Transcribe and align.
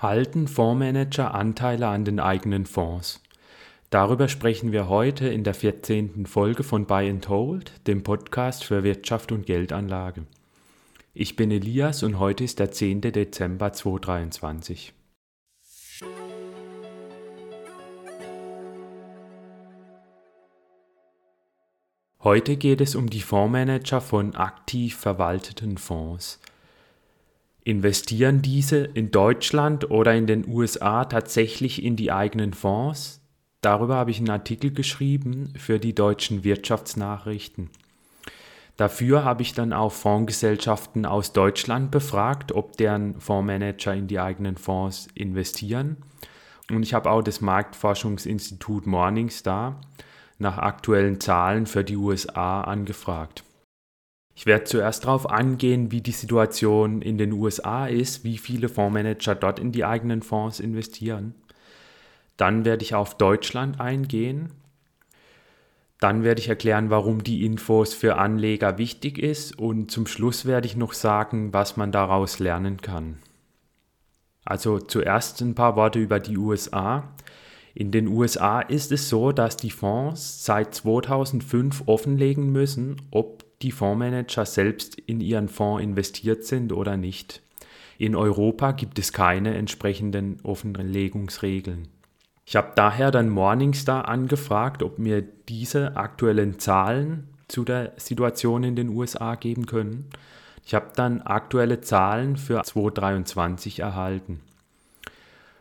Halten 0.00 0.46
Fondsmanager 0.46 1.34
Anteile 1.34 1.88
an 1.88 2.04
den 2.04 2.20
eigenen 2.20 2.66
Fonds? 2.66 3.20
Darüber 3.90 4.28
sprechen 4.28 4.70
wir 4.70 4.88
heute 4.88 5.26
in 5.26 5.42
der 5.42 5.54
14. 5.54 6.24
Folge 6.26 6.62
von 6.62 6.86
Buy 6.86 7.10
and 7.10 7.28
Hold, 7.28 7.72
dem 7.88 8.04
Podcast 8.04 8.62
für 8.62 8.84
Wirtschaft 8.84 9.32
und 9.32 9.44
Geldanlage. 9.44 10.22
Ich 11.14 11.34
bin 11.34 11.50
Elias 11.50 12.04
und 12.04 12.20
heute 12.20 12.44
ist 12.44 12.60
der 12.60 12.70
10. 12.70 13.00
Dezember 13.00 13.72
2023. 13.72 14.94
Heute 22.20 22.56
geht 22.56 22.80
es 22.80 22.94
um 22.94 23.10
die 23.10 23.20
Fondsmanager 23.20 24.00
von 24.00 24.36
aktiv 24.36 24.94
verwalteten 24.94 25.76
Fonds. 25.76 26.38
Investieren 27.68 28.40
diese 28.40 28.78
in 28.78 29.10
Deutschland 29.10 29.90
oder 29.90 30.14
in 30.14 30.26
den 30.26 30.48
USA 30.48 31.04
tatsächlich 31.04 31.84
in 31.84 31.96
die 31.96 32.10
eigenen 32.10 32.54
Fonds? 32.54 33.20
Darüber 33.60 33.96
habe 33.96 34.10
ich 34.10 34.20
einen 34.20 34.30
Artikel 34.30 34.70
geschrieben 34.70 35.52
für 35.54 35.78
die 35.78 35.94
deutschen 35.94 36.44
Wirtschaftsnachrichten. 36.44 37.68
Dafür 38.78 39.22
habe 39.22 39.42
ich 39.42 39.52
dann 39.52 39.74
auch 39.74 39.92
Fondsgesellschaften 39.92 41.04
aus 41.04 41.34
Deutschland 41.34 41.90
befragt, 41.90 42.52
ob 42.52 42.78
deren 42.78 43.20
Fondsmanager 43.20 43.92
in 43.92 44.06
die 44.06 44.18
eigenen 44.18 44.56
Fonds 44.56 45.08
investieren. 45.12 45.98
Und 46.70 46.82
ich 46.82 46.94
habe 46.94 47.10
auch 47.10 47.20
das 47.20 47.42
Marktforschungsinstitut 47.42 48.86
Morningstar 48.86 49.78
nach 50.38 50.56
aktuellen 50.56 51.20
Zahlen 51.20 51.66
für 51.66 51.84
die 51.84 51.96
USA 51.96 52.62
angefragt. 52.62 53.44
Ich 54.38 54.46
werde 54.46 54.62
zuerst 54.62 55.02
darauf 55.02 55.28
angehen, 55.28 55.90
wie 55.90 56.00
die 56.00 56.12
Situation 56.12 57.02
in 57.02 57.18
den 57.18 57.32
USA 57.32 57.88
ist, 57.88 58.22
wie 58.22 58.38
viele 58.38 58.68
Fondsmanager 58.68 59.34
dort 59.34 59.58
in 59.58 59.72
die 59.72 59.84
eigenen 59.84 60.22
Fonds 60.22 60.60
investieren. 60.60 61.34
Dann 62.36 62.64
werde 62.64 62.84
ich 62.84 62.94
auf 62.94 63.16
Deutschland 63.16 63.80
eingehen. 63.80 64.52
Dann 65.98 66.22
werde 66.22 66.40
ich 66.40 66.48
erklären, 66.48 66.88
warum 66.88 67.24
die 67.24 67.44
Infos 67.44 67.94
für 67.94 68.16
Anleger 68.16 68.78
wichtig 68.78 69.18
ist 69.18 69.58
und 69.58 69.90
zum 69.90 70.06
Schluss 70.06 70.46
werde 70.46 70.68
ich 70.68 70.76
noch 70.76 70.92
sagen, 70.92 71.52
was 71.52 71.76
man 71.76 71.90
daraus 71.90 72.38
lernen 72.38 72.80
kann. 72.80 73.18
Also 74.44 74.78
zuerst 74.78 75.40
ein 75.40 75.56
paar 75.56 75.74
Worte 75.74 75.98
über 75.98 76.20
die 76.20 76.36
USA. 76.36 77.12
In 77.74 77.90
den 77.90 78.06
USA 78.06 78.60
ist 78.60 78.92
es 78.92 79.08
so, 79.08 79.32
dass 79.32 79.56
die 79.56 79.72
Fonds 79.72 80.44
seit 80.44 80.76
2005 80.76 81.82
offenlegen 81.86 82.52
müssen, 82.52 83.02
ob 83.10 83.47
die 83.62 83.72
Fondsmanager 83.72 84.46
selbst 84.46 84.98
in 84.98 85.20
ihren 85.20 85.48
Fonds 85.48 85.82
investiert 85.82 86.44
sind 86.44 86.72
oder 86.72 86.96
nicht. 86.96 87.42
In 87.98 88.14
Europa 88.14 88.72
gibt 88.72 88.98
es 88.98 89.12
keine 89.12 89.56
entsprechenden 89.56 90.38
Offenlegungsregeln. 90.44 91.88
Ich 92.46 92.56
habe 92.56 92.72
daher 92.76 93.10
dann 93.10 93.28
Morningstar 93.28 94.08
angefragt, 94.08 94.82
ob 94.82 94.98
mir 94.98 95.22
diese 95.48 95.96
aktuellen 95.96 96.58
Zahlen 96.58 97.28
zu 97.48 97.64
der 97.64 97.92
Situation 97.96 98.62
in 98.62 98.76
den 98.76 98.90
USA 98.90 99.34
geben 99.34 99.66
können. 99.66 100.08
Ich 100.64 100.74
habe 100.74 100.92
dann 100.94 101.22
aktuelle 101.22 101.80
Zahlen 101.80 102.36
für 102.36 102.62
2023 102.62 103.80
erhalten. 103.80 104.40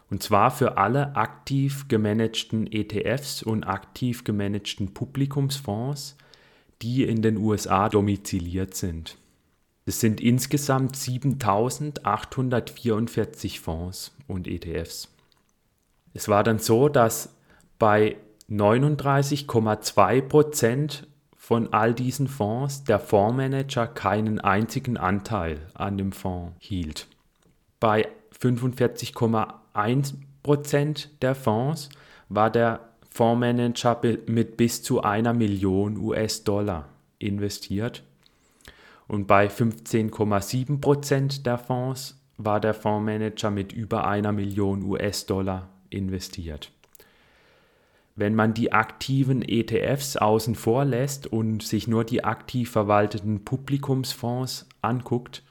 Und 0.09 0.23
zwar 0.23 0.51
für 0.51 0.77
alle 0.77 1.15
aktiv 1.15 1.87
gemanagten 1.87 2.71
ETFs 2.71 3.43
und 3.43 3.63
aktiv 3.63 4.23
gemanagten 4.23 4.93
Publikumsfonds 4.93 6.17
die 6.81 7.03
in 7.03 7.21
den 7.21 7.37
USA 7.37 7.87
domiziliert 7.89 8.73
sind. 8.75 9.17
Es 9.85 9.99
sind 9.99 10.19
insgesamt 10.19 10.95
7844 10.97 13.59
Fonds 13.59 14.15
und 14.27 14.47
ETFs. 14.47 15.09
Es 16.13 16.27
war 16.27 16.43
dann 16.43 16.57
so, 16.59 16.89
dass 16.89 17.33
bei 17.79 18.17
39,2 18.49 20.21
Prozent 20.21 21.07
von 21.35 21.71
all 21.71 21.93
diesen 21.93 22.27
Fonds 22.27 22.83
der 22.83 22.99
Fondsmanager 22.99 23.87
keinen 23.87 24.41
einzigen 24.41 24.97
Anteil 24.97 25.61
an 25.73 25.97
dem 25.97 26.11
Fonds 26.11 26.53
hielt. 26.59 27.07
Bei 27.79 28.09
45,1 28.37 30.15
Prozent 30.43 31.09
der 31.21 31.35
Fonds 31.35 31.87
war 32.29 32.49
der 32.49 32.86
Fondsmanager 33.17 33.99
mit 34.27 34.57
bis 34.57 34.83
zu 34.83 35.01
einer 35.01 35.33
Million 35.33 35.97
US-Dollar 35.97 36.87
investiert. 37.17 38.03
Und 39.07 39.25
bei 39.25 39.47
15,7 39.47 40.79
Prozent 40.79 41.47
der 41.47 41.57
Fonds 41.57 42.21
war 42.37 42.59
der 42.59 42.75
Fondsmanager 42.75 43.49
mit 43.49 43.73
über 43.73 44.07
einer 44.07 44.31
Million 44.33 44.83
US-Dollar 44.83 45.67
investiert. 45.89 46.71
Wenn 48.15 48.35
man 48.35 48.53
die 48.53 48.71
aktiven 48.71 49.41
ETFs 49.41 50.15
außen 50.17 50.53
vor 50.53 50.85
lässt 50.85 51.25
und 51.25 51.63
sich 51.63 51.87
nur 51.87 52.03
die 52.03 52.23
aktiv 52.23 52.69
verwalteten 52.69 53.43
Publikumsfonds 53.43 54.67
anguckt, 54.83 55.41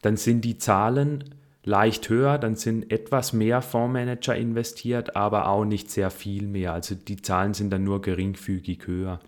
dann 0.00 0.16
sind 0.16 0.46
die 0.46 0.56
Zahlen 0.56 1.24
leicht 1.66 2.08
höher, 2.08 2.38
dann 2.38 2.54
sind 2.54 2.90
etwas 2.92 3.32
mehr 3.32 3.60
Fondsmanager 3.60 4.36
investiert, 4.36 5.16
aber 5.16 5.48
auch 5.48 5.64
nicht 5.64 5.90
sehr 5.90 6.10
viel 6.10 6.46
mehr. 6.46 6.72
Also 6.72 6.94
die 6.94 7.20
Zahlen 7.20 7.54
sind 7.54 7.70
dann 7.70 7.84
nur 7.84 8.00
geringfügig 8.00 8.86
höher. 8.86 9.18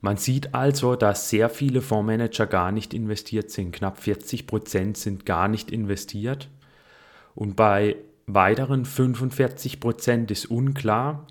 Man 0.00 0.16
sieht 0.16 0.54
also, 0.54 0.96
dass 0.96 1.28
sehr 1.28 1.50
viele 1.50 1.82
Fondsmanager 1.82 2.46
gar 2.46 2.72
nicht 2.72 2.94
investiert 2.94 3.50
sind. 3.50 3.72
Knapp 3.72 3.98
40 3.98 4.46
Prozent 4.46 4.96
sind 4.96 5.26
gar 5.26 5.48
nicht 5.48 5.70
investiert. 5.70 6.48
Und 7.34 7.56
bei 7.56 7.96
weiteren 8.26 8.86
45 8.86 9.80
Prozent 9.80 10.30
ist 10.30 10.46
unklar, 10.46 11.26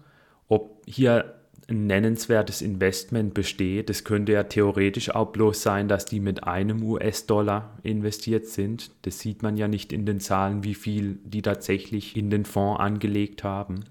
ob 0.47 0.83
hier 0.85 1.42
nennenswertes 1.69 2.61
Investment 2.61 3.33
besteht. 3.33 3.89
Es 3.89 4.03
könnte 4.03 4.33
ja 4.33 4.43
theoretisch 4.43 5.09
auch 5.09 5.31
bloß 5.31 5.61
sein, 5.61 5.87
dass 5.87 6.05
die 6.05 6.19
mit 6.19 6.43
einem 6.43 6.83
US-Dollar 6.83 7.77
investiert 7.83 8.47
sind. 8.47 8.91
Das 9.03 9.19
sieht 9.19 9.43
man 9.43 9.57
ja 9.57 9.67
nicht 9.67 9.93
in 9.93 10.05
den 10.05 10.19
Zahlen, 10.19 10.63
wie 10.63 10.75
viel 10.75 11.19
die 11.23 11.41
tatsächlich 11.41 12.17
in 12.17 12.29
den 12.29 12.45
Fonds 12.45 12.79
angelegt 12.79 13.43
haben. 13.43 13.85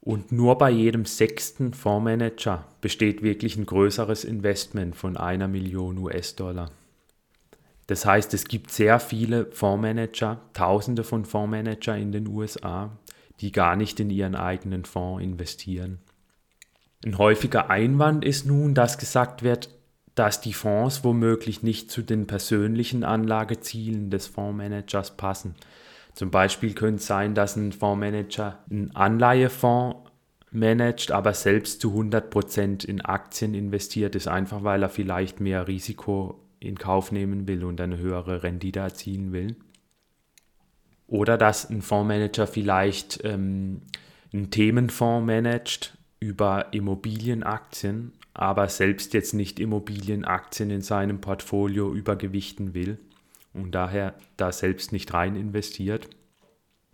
Und 0.00 0.30
nur 0.30 0.56
bei 0.56 0.70
jedem 0.70 1.04
sechsten 1.04 1.74
Fondsmanager 1.74 2.64
besteht 2.80 3.22
wirklich 3.22 3.56
ein 3.56 3.66
größeres 3.66 4.22
Investment 4.22 4.94
von 4.94 5.16
einer 5.16 5.48
Million 5.48 5.98
US-Dollar. 5.98 6.70
Das 7.88 8.04
heißt, 8.04 8.32
es 8.34 8.46
gibt 8.46 8.70
sehr 8.70 9.00
viele 9.00 9.46
Fondsmanager, 9.46 10.40
tausende 10.52 11.02
von 11.02 11.24
Fondsmanager 11.24 11.96
in 11.96 12.12
den 12.12 12.28
USA, 12.28 12.96
die 13.40 13.52
gar 13.52 13.76
nicht 13.76 14.00
in 14.00 14.10
ihren 14.10 14.34
eigenen 14.34 14.84
Fonds 14.84 15.22
investieren. 15.22 15.98
Ein 17.04 17.18
häufiger 17.18 17.70
Einwand 17.70 18.24
ist 18.24 18.46
nun, 18.46 18.74
dass 18.74 18.98
gesagt 18.98 19.42
wird, 19.42 19.70
dass 20.14 20.40
die 20.40 20.54
Fonds 20.54 21.04
womöglich 21.04 21.62
nicht 21.62 21.90
zu 21.90 22.02
den 22.02 22.26
persönlichen 22.26 23.04
Anlagezielen 23.04 24.10
des 24.10 24.26
Fondsmanagers 24.26 25.16
passen. 25.16 25.54
Zum 26.14 26.30
Beispiel 26.30 26.72
könnte 26.72 26.96
es 26.96 27.06
sein, 27.06 27.34
dass 27.34 27.56
ein 27.56 27.72
Fondsmanager 27.72 28.64
einen 28.70 28.96
Anleihefonds 28.96 30.10
managt, 30.50 31.12
aber 31.12 31.34
selbst 31.34 31.82
zu 31.82 31.92
100% 31.92 32.86
in 32.86 33.02
Aktien 33.02 33.52
investiert 33.52 34.14
ist, 34.14 34.26
einfach 34.26 34.64
weil 34.64 34.82
er 34.82 34.88
vielleicht 34.88 35.40
mehr 35.40 35.68
Risiko 35.68 36.40
in 36.58 36.78
Kauf 36.78 37.12
nehmen 37.12 37.46
will 37.46 37.64
und 37.64 37.80
eine 37.80 37.98
höhere 37.98 38.42
Rendite 38.42 38.80
erzielen 38.80 39.32
will. 39.32 39.56
Oder 41.08 41.38
dass 41.38 41.70
ein 41.70 41.82
Fondsmanager 41.82 42.46
vielleicht 42.46 43.24
ähm, 43.24 43.82
einen 44.32 44.50
Themenfonds 44.50 45.26
managt 45.26 45.96
über 46.18 46.72
Immobilienaktien, 46.72 48.12
aber 48.34 48.68
selbst 48.68 49.14
jetzt 49.14 49.34
nicht 49.34 49.60
Immobilienaktien 49.60 50.70
in 50.70 50.82
seinem 50.82 51.20
Portfolio 51.20 51.92
übergewichten 51.92 52.74
will 52.74 52.98
und 53.52 53.72
daher 53.72 54.14
da 54.36 54.52
selbst 54.52 54.92
nicht 54.92 55.12
rein 55.14 55.36
investiert. 55.36 56.08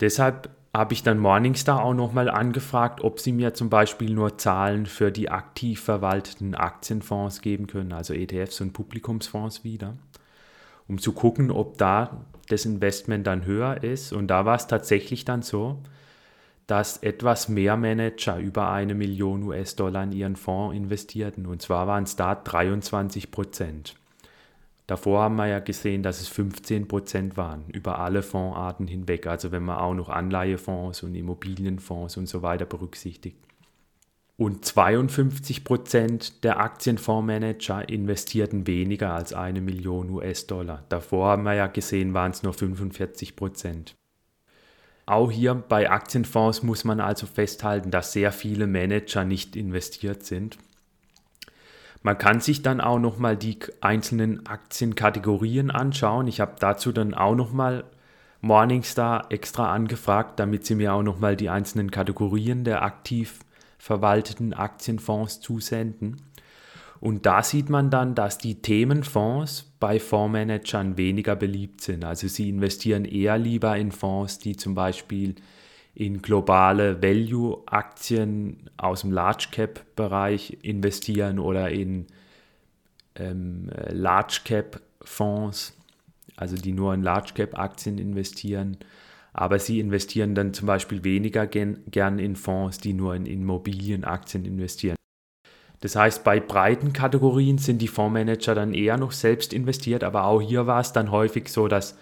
Deshalb 0.00 0.50
habe 0.74 0.94
ich 0.94 1.02
dann 1.02 1.18
Morningstar 1.18 1.84
auch 1.84 1.94
nochmal 1.94 2.30
angefragt, 2.30 3.02
ob 3.02 3.20
sie 3.20 3.32
mir 3.32 3.52
zum 3.54 3.68
Beispiel 3.68 4.12
nur 4.12 4.38
Zahlen 4.38 4.86
für 4.86 5.10
die 5.12 5.28
aktiv 5.28 5.80
verwalteten 5.80 6.54
Aktienfonds 6.54 7.42
geben 7.42 7.66
können, 7.66 7.92
also 7.92 8.14
ETFs 8.14 8.60
und 8.60 8.72
Publikumsfonds 8.72 9.64
wieder, 9.64 9.96
um 10.88 10.98
zu 10.98 11.12
gucken, 11.12 11.50
ob 11.50 11.76
da 11.76 12.24
das 12.52 12.64
Investment 12.64 13.26
dann 13.26 13.44
höher 13.44 13.82
ist. 13.82 14.12
Und 14.12 14.28
da 14.28 14.44
war 14.44 14.56
es 14.56 14.66
tatsächlich 14.66 15.24
dann 15.24 15.42
so, 15.42 15.78
dass 16.66 16.98
etwas 16.98 17.48
mehr 17.48 17.76
Manager 17.76 18.38
über 18.38 18.70
eine 18.70 18.94
Million 18.94 19.42
US-Dollar 19.42 20.04
in 20.04 20.12
ihren 20.12 20.36
Fonds 20.36 20.76
investierten. 20.76 21.46
Und 21.46 21.60
zwar 21.62 21.86
waren 21.86 22.04
es 22.04 22.16
da 22.16 22.34
23 22.34 23.30
Prozent. 23.30 23.96
Davor 24.86 25.22
haben 25.22 25.36
wir 25.36 25.46
ja 25.46 25.60
gesehen, 25.60 26.02
dass 26.02 26.20
es 26.20 26.28
15 26.28 26.88
Prozent 26.88 27.36
waren, 27.36 27.64
über 27.68 27.98
alle 27.98 28.22
Fondsarten 28.22 28.86
hinweg. 28.86 29.26
Also 29.26 29.52
wenn 29.52 29.64
man 29.64 29.78
auch 29.78 29.94
noch 29.94 30.08
Anleihefonds 30.08 31.02
und 31.02 31.14
Immobilienfonds 31.14 32.16
und 32.16 32.26
so 32.26 32.42
weiter 32.42 32.64
berücksichtigt. 32.64 33.38
Und 34.42 34.64
52 34.64 35.62
Prozent 35.62 36.42
der 36.42 36.58
Aktienfondsmanager 36.58 37.88
investierten 37.88 38.66
weniger 38.66 39.14
als 39.14 39.32
eine 39.32 39.60
Million 39.60 40.10
US-Dollar. 40.10 40.82
Davor 40.88 41.28
haben 41.28 41.44
wir 41.44 41.54
ja 41.54 41.68
gesehen, 41.68 42.12
waren 42.12 42.32
es 42.32 42.42
nur 42.42 42.52
45 42.52 43.36
Prozent. 43.36 43.94
Auch 45.06 45.30
hier 45.30 45.54
bei 45.54 45.90
Aktienfonds 45.90 46.64
muss 46.64 46.82
man 46.82 46.98
also 46.98 47.26
festhalten, 47.26 47.92
dass 47.92 48.12
sehr 48.12 48.32
viele 48.32 48.66
Manager 48.66 49.24
nicht 49.24 49.54
investiert 49.54 50.24
sind. 50.24 50.58
Man 52.02 52.18
kann 52.18 52.40
sich 52.40 52.62
dann 52.62 52.80
auch 52.80 52.98
nochmal 52.98 53.36
die 53.36 53.58
einzelnen 53.80 54.44
Aktienkategorien 54.46 55.70
anschauen. 55.70 56.26
Ich 56.26 56.40
habe 56.40 56.56
dazu 56.58 56.90
dann 56.90 57.14
auch 57.14 57.36
nochmal 57.36 57.84
Morningstar 58.40 59.30
extra 59.30 59.72
angefragt, 59.72 60.40
damit 60.40 60.66
sie 60.66 60.74
mir 60.74 60.94
auch 60.94 61.04
nochmal 61.04 61.36
die 61.36 61.48
einzelnen 61.48 61.92
Kategorien 61.92 62.64
der 62.64 62.82
aktiv 62.82 63.38
verwalteten 63.82 64.52
Aktienfonds 64.52 65.40
zusenden. 65.40 66.22
Und 67.00 67.26
da 67.26 67.42
sieht 67.42 67.68
man 67.68 67.90
dann, 67.90 68.14
dass 68.14 68.38
die 68.38 68.62
Themenfonds 68.62 69.72
bei 69.80 69.98
Fondsmanagern 69.98 70.96
weniger 70.96 71.34
beliebt 71.34 71.80
sind. 71.80 72.04
Also 72.04 72.28
sie 72.28 72.48
investieren 72.48 73.04
eher 73.04 73.38
lieber 73.38 73.76
in 73.76 73.90
Fonds, 73.90 74.38
die 74.38 74.54
zum 74.54 74.76
Beispiel 74.76 75.34
in 75.96 76.22
globale 76.22 77.02
Value-Aktien 77.02 78.70
aus 78.76 79.00
dem 79.00 79.10
Large 79.10 79.48
Cap-Bereich 79.50 80.58
investieren 80.62 81.40
oder 81.40 81.70
in 81.70 82.06
ähm, 83.16 83.68
Large 83.90 84.42
Cap-Fonds, 84.44 85.76
also 86.36 86.54
die 86.54 86.72
nur 86.72 86.94
in 86.94 87.02
Large 87.02 87.32
Cap-Aktien 87.34 87.98
investieren. 87.98 88.76
Aber 89.32 89.58
sie 89.58 89.80
investieren 89.80 90.34
dann 90.34 90.52
zum 90.52 90.66
Beispiel 90.66 91.04
weniger 91.04 91.46
gern, 91.46 92.18
in 92.18 92.36
Fonds, 92.36 92.78
die 92.78 92.92
nur 92.92 93.14
in 93.14 93.26
Immobilienaktien 93.26 94.44
investieren. 94.44 94.96
Das 95.80 95.96
heißt, 95.96 96.22
bei 96.22 96.38
breiten 96.38 96.92
Kategorien 96.92 97.58
sind 97.58 97.82
die 97.82 97.88
Fondsmanager 97.88 98.54
dann 98.54 98.72
eher 98.72 98.98
noch 98.98 99.12
selbst 99.12 99.52
investiert, 99.52 100.04
aber 100.04 100.24
auch 100.24 100.40
hier 100.40 100.66
war 100.66 100.80
es 100.80 100.92
dann 100.92 101.10
häufig 101.10 101.48
so, 101.48 101.66
dass 101.66 101.98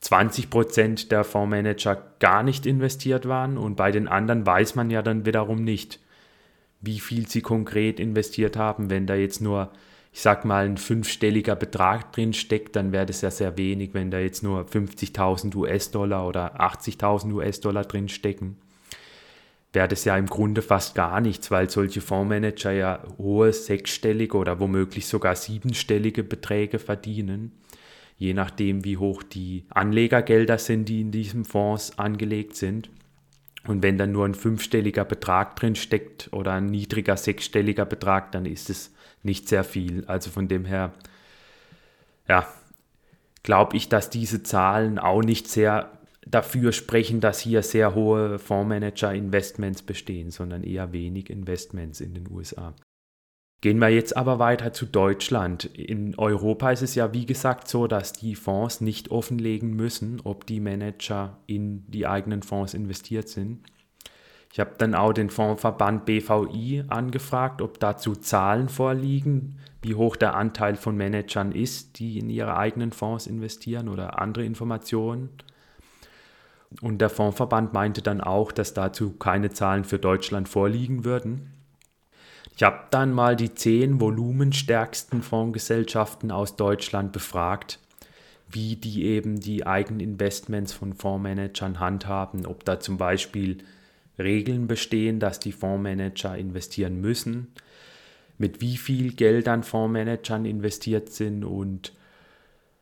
20 0.00 0.50
Prozent 0.50 1.12
der 1.12 1.22
Fondsmanager 1.22 2.14
gar 2.18 2.42
nicht 2.42 2.66
investiert 2.66 3.28
waren 3.28 3.58
und 3.58 3.76
bei 3.76 3.92
den 3.92 4.08
anderen 4.08 4.46
weiß 4.46 4.74
man 4.74 4.90
ja 4.90 5.02
dann 5.02 5.26
wiederum 5.26 5.62
nicht, 5.62 6.00
wie 6.80 6.98
viel 6.98 7.28
sie 7.28 7.42
konkret 7.42 8.00
investiert 8.00 8.56
haben. 8.56 8.88
Wenn 8.90 9.06
da 9.06 9.14
jetzt 9.14 9.40
nur, 9.42 9.70
ich 10.12 10.20
sag 10.20 10.44
mal, 10.44 10.64
ein 10.64 10.76
fünfstelliger 10.76 11.56
Betrag 11.56 12.12
drin 12.12 12.32
steckt, 12.32 12.76
dann 12.76 12.92
wäre 12.92 13.06
das 13.06 13.20
ja 13.20 13.30
sehr 13.30 13.56
wenig, 13.56 13.94
wenn 13.94 14.10
da 14.10 14.18
jetzt 14.18 14.42
nur 14.42 14.62
50.000 14.62 15.54
US-Dollar 15.54 16.26
oder 16.26 16.60
80.000 16.60 17.32
US-Dollar 17.32 17.84
drin 17.84 18.08
stecken. 18.08 18.56
Wäre 19.72 19.86
das 19.86 20.04
ja 20.04 20.16
im 20.16 20.26
Grunde 20.26 20.62
fast 20.62 20.96
gar 20.96 21.20
nichts, 21.20 21.52
weil 21.52 21.70
solche 21.70 22.00
Fondsmanager 22.00 22.72
ja 22.72 23.02
hohe 23.18 23.52
sechsstellige 23.52 24.36
oder 24.36 24.58
womöglich 24.58 25.06
sogar 25.06 25.36
siebenstellige 25.36 26.24
Beträge 26.24 26.80
verdienen 26.80 27.52
je 28.20 28.34
nachdem, 28.34 28.84
wie 28.84 28.98
hoch 28.98 29.22
die 29.22 29.64
Anlegergelder 29.70 30.58
sind, 30.58 30.90
die 30.90 31.00
in 31.00 31.10
diesem 31.10 31.46
Fonds 31.46 31.98
angelegt 31.98 32.54
sind. 32.54 32.90
Und 33.66 33.82
wenn 33.82 33.96
dann 33.96 34.12
nur 34.12 34.26
ein 34.26 34.34
fünfstelliger 34.34 35.06
Betrag 35.06 35.56
drin 35.56 35.74
steckt 35.74 36.28
oder 36.30 36.52
ein 36.52 36.66
niedriger 36.66 37.16
sechsstelliger 37.16 37.86
Betrag, 37.86 38.30
dann 38.32 38.44
ist 38.44 38.68
es 38.68 38.94
nicht 39.22 39.48
sehr 39.48 39.64
viel. 39.64 40.04
Also 40.06 40.30
von 40.30 40.48
dem 40.48 40.64
her, 40.64 40.92
ja, 42.28 42.46
glaube 43.42 43.76
ich, 43.76 43.88
dass 43.88 44.10
diese 44.10 44.42
Zahlen 44.42 44.98
auch 44.98 45.22
nicht 45.22 45.48
sehr 45.48 45.90
dafür 46.26 46.72
sprechen, 46.72 47.20
dass 47.20 47.40
hier 47.40 47.62
sehr 47.62 47.94
hohe 47.94 48.38
Fondsmanager-Investments 48.38 49.82
bestehen, 49.82 50.30
sondern 50.30 50.62
eher 50.62 50.92
wenig 50.92 51.30
Investments 51.30 52.00
in 52.00 52.14
den 52.14 52.30
USA. 52.30 52.74
Gehen 53.62 53.78
wir 53.78 53.90
jetzt 53.90 54.16
aber 54.16 54.38
weiter 54.38 54.72
zu 54.72 54.86
Deutschland. 54.86 55.66
In 55.66 56.14
Europa 56.18 56.70
ist 56.70 56.80
es 56.80 56.94
ja 56.94 57.12
wie 57.12 57.26
gesagt 57.26 57.68
so, 57.68 57.86
dass 57.86 58.14
die 58.14 58.34
Fonds 58.34 58.80
nicht 58.80 59.10
offenlegen 59.10 59.74
müssen, 59.74 60.20
ob 60.24 60.46
die 60.46 60.60
Manager 60.60 61.38
in 61.46 61.84
die 61.90 62.06
eigenen 62.06 62.42
Fonds 62.42 62.72
investiert 62.72 63.28
sind. 63.28 63.60
Ich 64.52 64.58
habe 64.58 64.72
dann 64.78 64.94
auch 64.94 65.12
den 65.12 65.30
Fondsverband 65.30 66.06
BVI 66.06 66.84
angefragt, 66.88 67.62
ob 67.62 67.78
dazu 67.78 68.16
Zahlen 68.16 68.68
vorliegen, 68.68 69.58
wie 69.82 69.94
hoch 69.94 70.16
der 70.16 70.34
Anteil 70.34 70.74
von 70.74 70.96
Managern 70.96 71.52
ist, 71.52 71.98
die 71.98 72.18
in 72.18 72.28
ihre 72.28 72.56
eigenen 72.56 72.90
Fonds 72.90 73.26
investieren 73.26 73.88
oder 73.88 74.20
andere 74.20 74.44
Informationen. 74.44 75.30
Und 76.80 77.00
der 77.00 77.10
Fondsverband 77.10 77.72
meinte 77.72 78.02
dann 78.02 78.20
auch, 78.20 78.52
dass 78.52 78.74
dazu 78.74 79.12
keine 79.12 79.50
Zahlen 79.50 79.84
für 79.84 79.98
Deutschland 79.98 80.48
vorliegen 80.48 81.04
würden. 81.04 81.52
Ich 82.56 82.62
habe 82.64 82.80
dann 82.90 83.12
mal 83.12 83.36
die 83.36 83.54
zehn 83.54 84.00
volumenstärksten 84.00 85.22
Fondsgesellschaften 85.22 86.30
aus 86.30 86.56
Deutschland 86.56 87.12
befragt, 87.12 87.78
wie 88.48 88.76
die 88.76 89.04
eben 89.04 89.40
die 89.40 89.66
Eigeninvestments 89.66 90.72
von 90.72 90.92
Fondsmanagern 90.92 91.78
handhaben, 91.78 92.46
ob 92.46 92.64
da 92.64 92.80
zum 92.80 92.98
Beispiel 92.98 93.58
Regeln 94.20 94.66
bestehen, 94.66 95.20
dass 95.20 95.40
die 95.40 95.52
Fondsmanager 95.52 96.36
investieren 96.36 97.00
müssen, 97.00 97.48
mit 98.38 98.60
wie 98.60 98.76
viel 98.76 99.12
Geld 99.12 99.48
an 99.48 99.62
Fondsmanagern 99.62 100.44
investiert 100.44 101.10
sind 101.10 101.44
und 101.44 101.92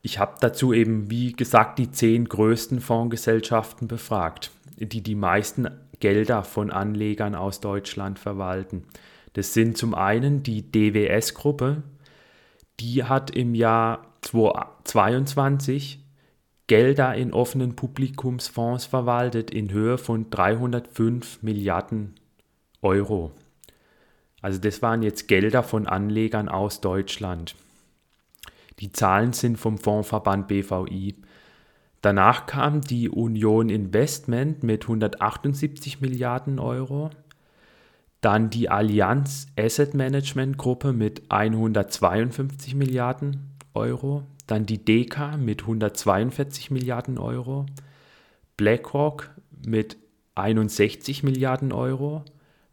ich 0.02 0.18
habe 0.18 0.36
dazu 0.40 0.72
eben, 0.72 1.10
wie 1.10 1.32
gesagt, 1.32 1.78
die 1.78 1.90
zehn 1.90 2.26
größten 2.26 2.80
Fondsgesellschaften 2.80 3.88
befragt, 3.88 4.52
die 4.76 5.02
die 5.02 5.16
meisten 5.16 5.68
Gelder 6.00 6.44
von 6.44 6.70
Anlegern 6.70 7.34
aus 7.34 7.60
Deutschland 7.60 8.18
verwalten. 8.18 8.84
Das 9.32 9.52
sind 9.54 9.76
zum 9.76 9.94
einen 9.94 10.42
die 10.42 10.70
DWS-Gruppe, 10.70 11.82
die 12.80 13.04
hat 13.04 13.30
im 13.30 13.54
Jahr 13.54 14.06
2022 14.22 15.98
Gelder 16.68 17.14
in 17.14 17.32
offenen 17.32 17.74
Publikumsfonds 17.74 18.84
verwaltet 18.84 19.50
in 19.50 19.72
Höhe 19.72 19.98
von 19.98 20.30
305 20.30 21.42
Milliarden 21.42 22.14
Euro. 22.82 23.32
Also 24.42 24.60
das 24.60 24.82
waren 24.82 25.02
jetzt 25.02 25.28
Gelder 25.28 25.62
von 25.62 25.86
Anlegern 25.86 26.48
aus 26.48 26.80
Deutschland. 26.80 27.56
Die 28.80 28.92
Zahlen 28.92 29.32
sind 29.32 29.56
vom 29.56 29.78
Fondsverband 29.78 30.46
BVI. 30.46 31.16
Danach 32.02 32.46
kam 32.46 32.82
die 32.82 33.08
Union 33.08 33.70
Investment 33.70 34.62
mit 34.62 34.84
178 34.84 36.00
Milliarden 36.00 36.58
Euro. 36.58 37.10
Dann 38.20 38.50
die 38.50 38.68
Allianz 38.68 39.46
Asset 39.58 39.94
Management 39.94 40.58
Gruppe 40.58 40.92
mit 40.92 41.22
152 41.30 42.74
Milliarden 42.74 43.56
Euro. 43.74 44.24
Dann 44.48 44.64
die 44.64 44.82
DK 44.84 45.36
mit 45.36 45.60
142 45.62 46.70
Milliarden 46.70 47.18
Euro. 47.18 47.66
BlackRock 48.56 49.30
mit 49.64 49.98
61 50.34 51.22
Milliarden 51.22 51.70
Euro. 51.70 52.24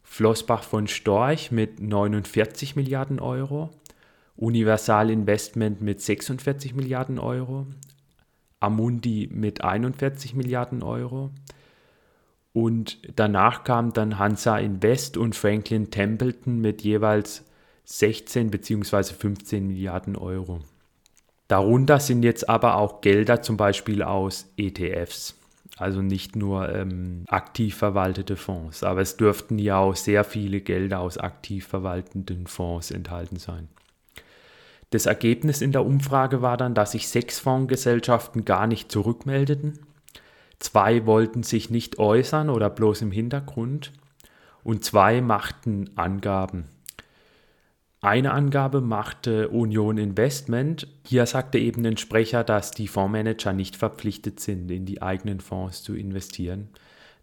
Flossbach 0.02 0.62
von 0.62 0.88
Storch 0.88 1.52
mit 1.52 1.78
49 1.78 2.76
Milliarden 2.76 3.20
Euro. 3.20 3.70
Universal 4.36 5.10
Investment 5.10 5.82
mit 5.82 6.00
46 6.00 6.74
Milliarden 6.74 7.18
Euro. 7.18 7.66
Amundi 8.58 9.28
mit 9.30 9.62
41 9.62 10.34
Milliarden 10.34 10.82
Euro. 10.82 11.30
Und 12.54 13.02
danach 13.16 13.64
kam 13.64 13.92
dann 13.92 14.18
Hansa 14.18 14.56
Invest 14.56 15.18
und 15.18 15.36
Franklin 15.36 15.90
Templeton 15.90 16.58
mit 16.58 16.80
jeweils 16.80 17.44
16 17.84 18.50
bzw. 18.50 19.12
15 19.12 19.66
Milliarden 19.66 20.16
Euro. 20.16 20.60
Darunter 21.48 22.00
sind 22.00 22.22
jetzt 22.22 22.48
aber 22.48 22.76
auch 22.76 23.00
Gelder 23.00 23.42
zum 23.42 23.56
Beispiel 23.56 24.02
aus 24.02 24.52
ETFs, 24.56 25.36
also 25.76 26.02
nicht 26.02 26.34
nur 26.34 26.74
ähm, 26.74 27.24
aktiv 27.28 27.76
verwaltete 27.76 28.36
Fonds, 28.36 28.82
aber 28.82 29.00
es 29.00 29.16
dürften 29.16 29.58
ja 29.58 29.78
auch 29.78 29.94
sehr 29.94 30.24
viele 30.24 30.60
Gelder 30.60 31.00
aus 31.00 31.18
aktiv 31.18 31.66
verwaltenden 31.66 32.46
Fonds 32.46 32.90
enthalten 32.90 33.36
sein. 33.36 33.68
Das 34.90 35.06
Ergebnis 35.06 35.62
in 35.62 35.72
der 35.72 35.84
Umfrage 35.84 36.42
war 36.42 36.56
dann, 36.56 36.74
dass 36.74 36.92
sich 36.92 37.08
sechs 37.08 37.38
Fondsgesellschaften 37.38 38.44
gar 38.44 38.66
nicht 38.66 38.90
zurückmeldeten 38.90 39.80
Zwei 40.58 41.04
wollten 41.06 41.42
sich 41.42 41.70
nicht 41.70 41.98
äußern 41.98 42.48
oder 42.50 42.70
bloß 42.70 43.02
im 43.02 43.10
Hintergrund 43.10 43.92
und 44.64 44.84
zwei 44.84 45.20
machten 45.20 45.90
Angaben. 45.96 46.64
Eine 48.06 48.30
Angabe 48.30 48.80
machte 48.80 49.48
Union 49.48 49.98
Investment. 49.98 50.86
Hier 51.04 51.26
sagte 51.26 51.58
eben 51.58 51.84
ein 51.84 51.96
Sprecher, 51.96 52.44
dass 52.44 52.70
die 52.70 52.86
Fondsmanager 52.86 53.52
nicht 53.52 53.74
verpflichtet 53.74 54.38
sind, 54.38 54.70
in 54.70 54.86
die 54.86 55.02
eigenen 55.02 55.40
Fonds 55.40 55.82
zu 55.82 55.92
investieren. 55.92 56.68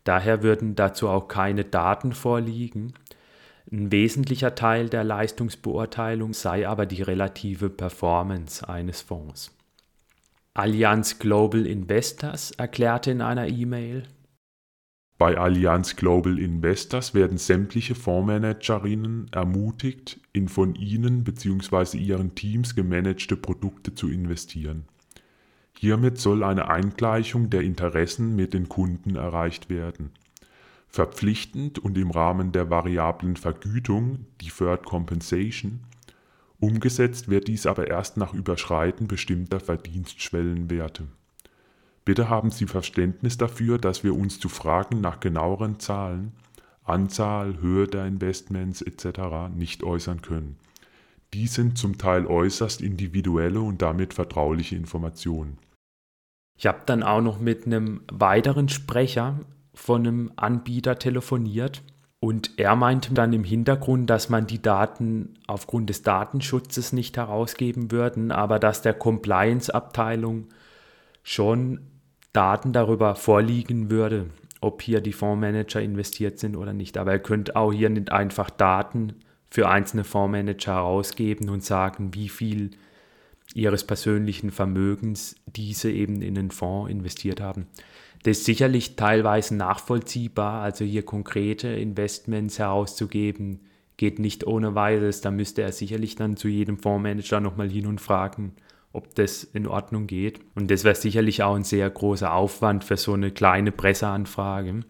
Daher 0.04 0.44
würden 0.44 0.75
dazu 0.75 1.08
auch 1.08 1.30
keine 1.30 1.63
Daten 1.63 2.12
vorliegen. 2.12 2.92
Ein 3.72 3.94
wesentlicher 3.94 4.56
Teil 4.56 4.90
der 4.90 5.06
Leistungsbeurteilung 5.06 6.34
sei 6.34 6.68
aber 6.68 6.86
die 6.86 7.02
relative 7.02 7.70
Performance 7.70 8.68
eines 8.68 9.00
Fonds. 9.00 9.56
Allianz 10.54 11.18
Global 11.18 11.66
Investors 11.66 12.52
erklärte 12.52 13.10
in 13.10 13.22
einer 13.22 13.48
E-Mail, 13.48 14.04
Bei 15.17 15.38
Allianz 15.38 15.96
Global 15.96 16.39
Investors 16.39 17.13
werden 17.13 17.38
sämtliche 17.38 17.96
Fondsmanagerinnen 17.96 19.27
ermutigt, 19.32 20.20
in 20.34 20.50
von 20.50 20.75
ihnen 20.75 21.24
bzw. 21.24 21.98
ihren 21.98 22.36
Teams 22.36 22.75
gemanagte 22.75 23.38
Produkte 23.38 23.93
zu 23.93 24.10
investieren. 24.10 24.86
Hiermit 25.77 26.17
soll 26.17 26.43
eine 26.43 26.67
Eingleichung 26.67 27.50
der 27.50 27.62
Interessen 27.62 28.36
mit 28.36 28.53
den 28.53 28.70
Kunden 28.70 29.15
erreicht 29.15 29.70
werden. 29.70 30.12
Verpflichtend 30.88 31.79
und 31.79 31.98
im 31.98 32.12
Rahmen 32.12 32.51
der 32.51 32.70
variablen 32.70 33.36
Vergütung 33.36 34.25
(Deferred 34.41 34.86
Compensation) 34.86 35.82
umgesetzt 36.60 37.29
wird 37.29 37.48
dies 37.48 37.65
aber 37.65 37.88
erst 37.88 38.17
nach 38.17 38.34
Überschreiten 38.34 39.08
bestimmter 39.08 39.60
Verdienstschwellenwerte. 39.60 41.08
Bitte 42.05 42.29
haben 42.29 42.51
Sie 42.51 42.65
Verständnis 42.65 43.38
dafür, 43.38 43.77
dass 43.77 44.03
wir 44.03 44.15
uns 44.15 44.39
zu 44.39 44.50
Fragen 44.50 45.00
nach 45.00 45.19
genaueren 45.19 45.79
Zahlen 45.79 46.33
(Anzahl, 46.83 47.62
Höhe 47.62 47.88
der 47.88 48.05
Investments 48.05 48.81
etc.) 48.81 49.50
nicht 49.55 49.83
äußern 49.83 50.22
können. 50.22 50.57
Dies 51.33 51.53
sind 51.53 51.77
zum 51.77 51.98
Teil 51.98 52.27
äußerst 52.27 52.81
individuelle 52.81 53.62
und 53.62 53.81
damit 53.81 54.13
vertrauliche 54.13 54.75
Informationen. 54.75 55.57
Ich 56.57 56.67
habe 56.67 56.81
dann 56.86 57.03
auch 57.03 57.22
noch 57.22 57.39
mit 57.39 57.65
einem 57.65 58.01
weiteren 58.12 58.69
Sprecher 58.69 59.39
von 59.74 60.01
einem 60.01 60.31
Anbieter 60.36 61.00
telefoniert 61.00 61.81
und 62.19 62.51
er 62.57 62.75
meinte 62.75 63.13
dann 63.13 63.33
im 63.33 63.43
Hintergrund, 63.43 64.10
dass 64.10 64.29
man 64.29 64.45
die 64.45 64.62
Daten 64.62 65.39
aufgrund 65.48 65.89
des 65.89 66.03
Datenschutzes 66.03 66.93
nicht 66.93 67.17
herausgeben 67.17 67.91
würden, 67.91 68.31
aber 68.31 68.60
dass 68.60 68.81
der 68.81 68.93
Compliance-Abteilung 68.93 70.50
schon 71.24 71.81
Daten 72.34 72.74
darüber 72.74 73.16
vorliegen 73.16 73.90
würde, 73.90 74.25
ob 74.60 74.82
hier 74.82 75.02
die 75.02 75.13
Fondsmanager 75.13 75.82
investiert 75.82 76.40
sind 76.40 76.56
oder 76.56 76.74
nicht. 76.74 76.98
Aber 76.98 77.13
ihr 77.13 77.20
könnt 77.20 77.56
auch 77.56 77.72
hier 77.72 77.90
nicht 77.90 78.12
einfach 78.12 78.50
Daten 78.50 79.13
für 79.50 79.70
einzelne 79.70 80.04
Fondsmanager 80.04 80.74
herausgeben 80.74 81.50
und 81.50 81.63
sagen, 81.63 82.13
wie 82.13 82.30
viel 82.30 82.72
ihres 83.54 83.84
persönlichen 83.86 84.52
Vermögens 84.52 85.36
diese 85.46 85.92
eben 85.92 86.22
in 86.22 86.36
den 86.36 86.50
Fonds 86.50 86.90
investiert 86.90 87.40
haben. 87.40 87.68
Das 88.24 88.40
ist 88.40 88.46
sicherlich 88.46 88.96
teilweise 88.96 89.56
nachvollziehbar, 89.56 90.63
also 90.63 90.86
hier 90.86 91.04
konkrete 91.04 91.68
Investments 91.68 92.58
herauszugeben, 92.58 93.60
geht 93.98 94.18
nicht 94.18 94.48
ohne 94.48 94.75
weiteres. 94.75 95.22
Da 95.22 95.30
müsste 95.30 95.62
er 95.62 95.72
sicherlich 95.72 96.16
dann 96.16 96.38
zu 96.38 96.48
jedem 96.48 96.78
Fondsmanager 96.78 97.42
nochmal 97.42 97.70
hin 97.70 97.86
und 97.86 98.02
fragen, 98.02 98.54
ob 98.94 99.16
das 99.16 99.44
in 99.44 99.68
Ordnung 99.68 100.08
geht. 100.08 100.40
Und 100.56 100.72
das 100.72 100.84
wäre 100.84 100.96
sicherlich 100.96 101.44
auch 101.44 101.56
ein 101.56 101.64
sehr 101.64 101.90
großer 101.90 102.34
Aufwand 102.34 102.84
für 102.84 102.96
so 102.96 103.14
eine 103.14 103.32
kleine 103.32 103.72
Presseanfrage. 103.72 104.82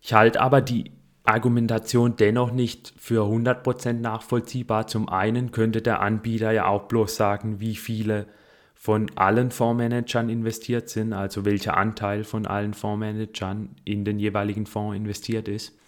Ich 0.00 0.14
halte 0.14 0.40
aber 0.40 0.62
die 0.62 0.90
Argumentation 1.24 2.16
dennoch 2.16 2.50
nicht 2.50 2.94
für 2.98 3.24
100% 3.24 3.92
nachvollziehbar. 3.92 4.86
Zum 4.86 5.08
einen 5.08 5.52
könnte 5.52 5.82
der 5.82 6.00
Anbieter 6.00 6.50
ja 6.50 6.66
auch 6.66 6.88
bloß 6.88 7.14
sagen, 7.14 7.60
wie 7.60 7.76
viele 7.76 8.26
von 8.74 9.10
allen 9.16 9.50
Fondsmanagern 9.50 10.30
investiert 10.30 10.88
sind, 10.88 11.12
also 11.12 11.44
welcher 11.44 11.76
Anteil 11.76 12.24
von 12.24 12.46
allen 12.46 12.72
Fondsmanagern 12.72 13.76
in 13.84 14.06
den 14.06 14.18
jeweiligen 14.18 14.64
Fonds 14.64 14.96
investiert 14.96 15.46
ist. 15.46 15.78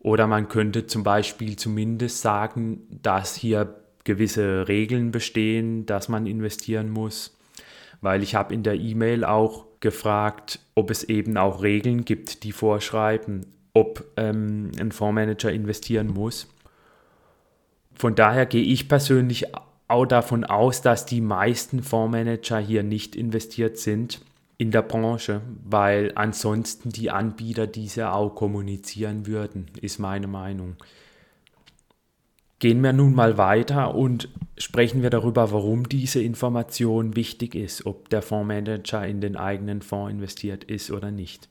Oder 0.00 0.26
man 0.26 0.48
könnte 0.48 0.86
zum 0.86 1.04
Beispiel 1.04 1.54
zumindest 1.56 2.22
sagen, 2.22 2.80
dass 2.90 3.36
hier 3.36 3.79
gewisse 4.10 4.66
Regeln 4.66 5.12
bestehen, 5.12 5.86
dass 5.86 6.08
man 6.08 6.26
investieren 6.26 6.90
muss, 6.90 7.36
weil 8.00 8.24
ich 8.24 8.34
habe 8.34 8.52
in 8.52 8.64
der 8.64 8.74
E-Mail 8.74 9.24
auch 9.24 9.66
gefragt, 9.78 10.58
ob 10.74 10.90
es 10.90 11.04
eben 11.04 11.36
auch 11.36 11.62
Regeln 11.62 12.04
gibt, 12.04 12.42
die 12.42 12.50
vorschreiben, 12.50 13.46
ob 13.72 14.04
ähm, 14.16 14.72
ein 14.80 14.90
Fondsmanager 14.90 15.52
investieren 15.52 16.08
muss. 16.08 16.48
Von 17.94 18.16
daher 18.16 18.46
gehe 18.46 18.64
ich 18.64 18.88
persönlich 18.88 19.46
auch 19.86 20.06
davon 20.06 20.42
aus, 20.44 20.82
dass 20.82 21.06
die 21.06 21.20
meisten 21.20 21.84
Fondsmanager 21.84 22.58
hier 22.58 22.82
nicht 22.82 23.14
investiert 23.14 23.78
sind 23.78 24.20
in 24.58 24.72
der 24.72 24.82
Branche, 24.82 25.40
weil 25.64 26.10
ansonsten 26.16 26.90
die 26.90 27.12
Anbieter 27.12 27.68
diese 27.68 28.10
auch 28.10 28.34
kommunizieren 28.34 29.28
würden, 29.28 29.66
ist 29.80 30.00
meine 30.00 30.26
Meinung. 30.26 30.74
Gehen 32.60 32.82
wir 32.82 32.92
nun 32.92 33.14
mal 33.14 33.38
weiter 33.38 33.94
und 33.94 34.28
sprechen 34.58 35.02
wir 35.02 35.08
darüber, 35.08 35.50
warum 35.50 35.88
diese 35.88 36.22
Information 36.22 37.16
wichtig 37.16 37.54
ist, 37.54 37.86
ob 37.86 38.10
der 38.10 38.20
Fondsmanager 38.20 39.06
in 39.06 39.22
den 39.22 39.36
eigenen 39.36 39.80
Fonds 39.80 40.12
investiert 40.12 40.64
ist 40.64 40.90
oder 40.90 41.10
nicht. 41.10 41.48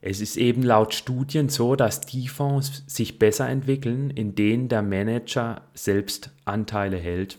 Es 0.00 0.22
ist 0.22 0.38
eben 0.38 0.62
laut 0.62 0.94
Studien 0.94 1.50
so, 1.50 1.76
dass 1.76 2.00
die 2.00 2.26
Fonds 2.26 2.84
sich 2.86 3.18
besser 3.18 3.50
entwickeln, 3.50 4.08
in 4.08 4.34
denen 4.34 4.68
der 4.68 4.80
Manager 4.80 5.60
selbst 5.74 6.30
Anteile 6.46 6.96
hält. 6.96 7.38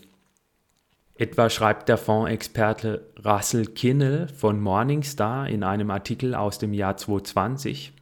Etwa 1.16 1.50
schreibt 1.50 1.88
der 1.88 1.98
Fondsexperte 1.98 3.12
Russell 3.24 3.66
Kinnell 3.66 4.28
von 4.28 4.60
Morningstar 4.60 5.48
in 5.48 5.64
einem 5.64 5.90
Artikel 5.90 6.36
aus 6.36 6.60
dem 6.60 6.72
Jahr 6.72 6.96
2020, 6.96 7.94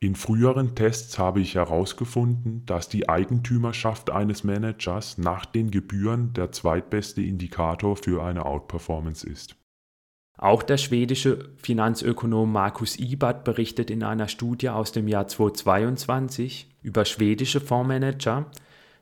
in 0.00 0.14
früheren 0.14 0.76
Tests 0.76 1.18
habe 1.18 1.40
ich 1.40 1.56
herausgefunden, 1.56 2.64
dass 2.66 2.88
die 2.88 3.08
Eigentümerschaft 3.08 4.10
eines 4.10 4.44
Managers 4.44 5.18
nach 5.18 5.44
den 5.44 5.72
Gebühren 5.72 6.32
der 6.34 6.52
zweitbeste 6.52 7.20
Indikator 7.20 7.96
für 7.96 8.22
eine 8.22 8.46
Outperformance 8.46 9.26
ist. 9.26 9.56
Auch 10.36 10.62
der 10.62 10.76
schwedische 10.76 11.50
Finanzökonom 11.56 12.52
Markus 12.52 12.96
Ibert 12.96 13.42
berichtet 13.42 13.90
in 13.90 14.04
einer 14.04 14.28
Studie 14.28 14.68
aus 14.68 14.92
dem 14.92 15.08
Jahr 15.08 15.26
2022 15.26 16.68
über 16.80 17.04
schwedische 17.04 17.60
Fondsmanager, 17.60 18.46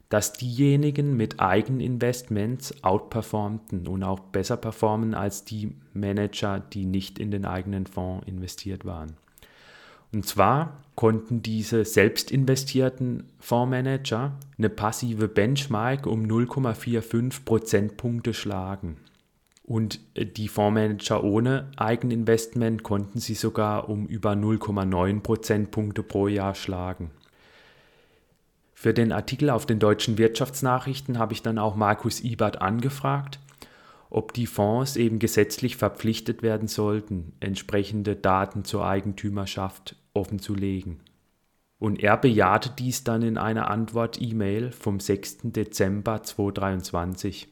dass 0.09 0.33
diejenigen 0.33 1.15
mit 1.15 1.41
Eigeninvestments 1.41 2.83
outperformten 2.83 3.87
und 3.87 4.03
auch 4.03 4.21
besser 4.21 4.57
performen 4.57 5.13
als 5.13 5.45
die 5.45 5.77
Manager, 5.93 6.61
die 6.61 6.87
nicht 6.87 7.19
in 7.19 7.31
den 7.31 7.45
eigenen 7.45 7.87
Fonds 7.87 8.27
investiert 8.27 8.87
waren. 8.87 9.19
Und 10.13 10.27
zwar 10.27 10.83
konnten 10.95 11.43
diese 11.43 11.85
selbst 11.85 12.31
investierten 12.31 13.25
Fondsmanager 13.39 14.33
eine 14.57 14.71
passive 14.71 15.29
Benchmark 15.29 16.07
um 16.07 16.25
0,45 16.25 17.45
Prozentpunkte 17.45 18.35
schlagen. 18.35 18.97
Und 19.63 20.01
äh, 20.15 20.25
die 20.25 20.49
Fondsmanager 20.49 21.23
ohne 21.23 21.71
Eigeninvestment 21.77 22.83
konnten 22.83 23.21
sie 23.21 23.35
sogar 23.35 23.89
um 23.89 24.07
über 24.07 24.33
0,9 24.33 25.21
Prozentpunkte 25.21 26.03
pro 26.03 26.29
Jahr 26.29 26.55
schlagen. 26.55 27.11
Für 28.73 28.95
den 28.95 29.11
Artikel 29.11 29.51
auf 29.51 29.67
den 29.67 29.79
deutschen 29.79 30.19
Wirtschaftsnachrichten 30.19 31.19
habe 31.19 31.33
ich 31.33 31.43
dann 31.43 31.59
auch 31.59 31.77
Markus 31.77 32.23
Ibert 32.23 32.61
angefragt, 32.61 33.39
ob 34.11 34.33
die 34.33 34.47
Fonds 34.47 34.97
eben 34.97 35.19
gesetzlich 35.19 35.77
verpflichtet 35.77 36.43
werden 36.43 36.69
sollten, 36.69 37.33
entsprechende 37.41 38.17
Daten 38.17 38.65
zur 38.65 38.87
Eigentümerschaft 38.87 39.97
offenzulegen. 40.15 41.01
Und 41.79 42.03
er 42.03 42.17
bejahte 42.17 42.71
dies 42.71 43.05
dann 43.05 43.23
in 43.23 43.37
einer 43.37 43.71
Antwort-E-Mail 43.71 44.73
vom 44.73 44.99
6. 44.99 45.39
Dezember 45.45 46.23
2023. 46.23 47.49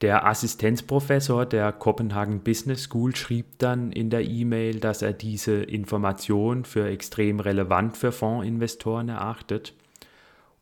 Der 0.00 0.26
Assistenzprofessor 0.26 1.46
der 1.46 1.72
Copenhagen 1.72 2.40
Business 2.40 2.84
School 2.84 3.14
schrieb 3.14 3.58
dann 3.58 3.92
in 3.92 4.10
der 4.10 4.24
E-Mail, 4.24 4.80
dass 4.80 5.02
er 5.02 5.12
diese 5.12 5.62
Information 5.62 6.64
für 6.64 6.88
extrem 6.88 7.38
relevant 7.38 7.96
für 7.96 8.12
Fondsinvestoren 8.12 9.08
erachtet 9.08 9.74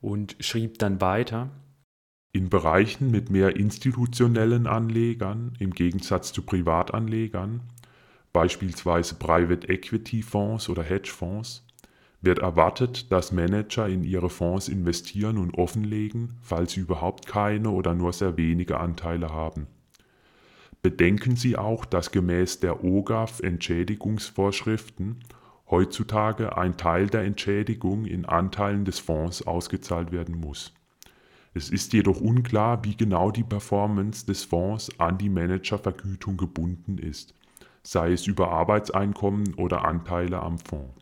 und 0.01 0.37
schrieb 0.41 0.79
dann 0.79 1.01
weiter. 1.01 1.51
In 2.33 2.49
Bereichen 2.49 3.11
mit 3.11 3.31
mehr 3.31 3.57
institutionellen 3.57 4.67
Anlegern 4.67 5.55
im 5.59 5.73
Gegensatz 5.73 6.33
zu 6.33 6.43
Privatanlegern 6.43 7.61
beispielsweise 8.33 9.17
Private 9.17 9.69
Equity 9.69 10.23
Fonds 10.23 10.69
oder 10.69 10.83
Hedgefonds, 10.83 11.65
wird 12.21 12.39
erwartet, 12.39 13.11
dass 13.11 13.33
Manager 13.33 13.89
in 13.89 14.05
ihre 14.05 14.31
Fonds 14.31 14.69
investieren 14.69 15.39
und 15.39 15.55
offenlegen, 15.55 16.35
falls 16.41 16.73
sie 16.73 16.81
überhaupt 16.81 17.27
keine 17.27 17.71
oder 17.71 17.95
nur 17.95 18.13
sehr 18.13 18.37
wenige 18.37 18.79
Anteile 18.79 19.31
haben. 19.31 19.67
Bedenken 20.83 21.37
Sie 21.37 21.57
auch, 21.57 21.85
dass 21.85 22.11
gemäß 22.11 22.61
der 22.61 22.83
OGAF 22.83 23.41
Entschädigungsvorschriften 23.41 25.21
heutzutage 25.71 26.57
ein 26.57 26.77
Teil 26.77 27.07
der 27.07 27.23
Entschädigung 27.23 28.05
in 28.05 28.25
Anteilen 28.25 28.85
des 28.85 28.99
Fonds 28.99 29.47
ausgezahlt 29.47 30.11
werden 30.11 30.37
muss. 30.37 30.75
Es 31.55 31.71
ist 31.71 31.93
jedoch 31.93 32.21
unklar, 32.21 32.85
wie 32.85 32.97
genau 32.97 33.31
die 33.31 33.45
Performance 33.45 34.25
des 34.27 34.45
Fonds 34.45 34.91
an 34.99 35.19
die 35.19 35.29
Managervergütung 35.29 36.37
gebunden 36.37 36.99
ist 36.99 37.35
sei 37.83 38.13
es 38.13 38.27
über 38.27 38.51
Arbeitseinkommen 38.51 39.55
oder 39.55 39.85
Anteile 39.85 40.41
am 40.41 40.59
Fonds. 40.59 40.95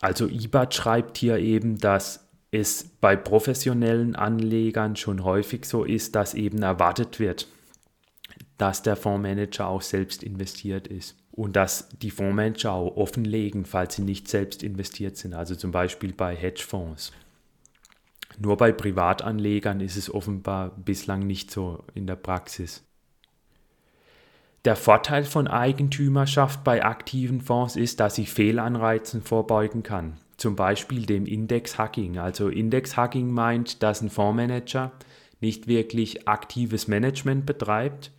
Also 0.00 0.26
IBAT 0.26 0.74
schreibt 0.74 1.18
hier 1.18 1.38
eben, 1.38 1.78
dass 1.78 2.28
es 2.50 2.84
bei 3.00 3.16
professionellen 3.16 4.14
Anlegern 4.14 4.96
schon 4.96 5.24
häufig 5.24 5.64
so 5.64 5.84
ist, 5.84 6.14
dass 6.14 6.34
eben 6.34 6.62
erwartet 6.62 7.18
wird, 7.18 7.48
dass 8.58 8.82
der 8.82 8.96
Fondsmanager 8.96 9.66
auch 9.66 9.82
selbst 9.82 10.22
investiert 10.22 10.86
ist. 10.86 11.16
und 11.32 11.56
das 11.56 11.88
die 12.00 12.12
Fondsmanager 12.12 12.72
auch 12.72 12.96
offenlegen, 12.96 13.64
falls 13.64 13.96
sie 13.96 14.02
nicht 14.02 14.28
selbst 14.28 14.62
investiert 14.62 15.16
sind, 15.16 15.34
also 15.34 15.56
zum 15.56 15.72
Beispiel 15.72 16.12
bei 16.12 16.36
Hedgefonds. 16.36 17.10
Nur 18.38 18.56
bei 18.56 18.72
Privatanlegern 18.72 19.80
ist 19.80 19.96
es 19.96 20.12
offenbar 20.12 20.70
bislang 20.70 21.26
nicht 21.26 21.50
so 21.50 21.84
in 21.94 22.06
der 22.06 22.16
Praxis. 22.16 22.84
Der 24.64 24.76
Vorteil 24.76 25.24
von 25.24 25.46
Eigentümerschaft 25.46 26.64
bei 26.64 26.84
aktiven 26.84 27.42
Fonds 27.42 27.76
ist, 27.76 28.00
dass 28.00 28.14
sie 28.14 28.24
Fehlanreizen 28.24 29.20
vorbeugen 29.22 29.82
kann. 29.82 30.14
Zum 30.38 30.56
Beispiel 30.56 31.04
dem 31.04 31.26
Index-Hacking. 31.26 32.18
Also 32.18 32.48
Index-Hacking 32.48 33.30
meint, 33.30 33.82
dass 33.82 34.00
ein 34.00 34.10
Fondsmanager 34.10 34.92
nicht 35.40 35.68
wirklich 35.68 36.26
aktives 36.26 36.88
Management 36.88 37.44
betreibt, 37.44 38.10